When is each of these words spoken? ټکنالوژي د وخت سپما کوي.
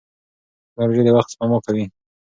ټکنالوژي 0.69 1.01
د 1.05 1.09
وخت 1.17 1.29
سپما 1.33 1.57
کوي. 1.65 1.85